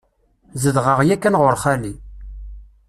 [0.61, 1.93] Zedɣeɣ yakan ɣur xali.